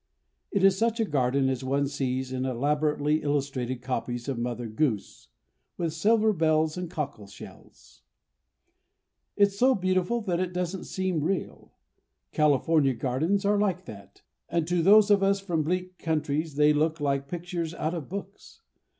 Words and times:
It 0.49 0.63
is 0.63 0.75
such 0.79 0.99
a 0.99 1.05
garden 1.05 1.47
as 1.47 1.63
one 1.63 1.85
sees 1.87 2.31
in 2.31 2.43
elaborately 2.43 3.21
illustrated 3.21 3.83
copies 3.83 4.27
of 4.27 4.35
Mother 4.39 4.65
Goose 4.67 5.27
"with 5.77 5.93
silver 5.93 6.33
bells 6.33 6.75
and 6.75 6.89
cockle 6.89 7.27
shells." 7.27 8.01
It's 9.35 9.59
so 9.59 9.75
beautiful 9.75 10.21
that 10.21 10.39
it 10.39 10.53
doesn't 10.53 10.85
seem 10.85 11.21
real. 11.21 11.75
California 12.31 12.95
gardens 12.95 13.45
are 13.45 13.59
like 13.59 13.85
that, 13.85 14.23
and 14.49 14.67
to 14.67 14.81
those 14.81 15.11
of 15.11 15.21
us 15.21 15.39
from 15.39 15.61
bleak 15.61 15.99
countries 15.99 16.55
they 16.55 16.73
look 16.73 16.99
like 16.99 17.27
pictures 17.27 17.75
out 17.75 17.93
of 17.93 18.09
books. 18.09 18.61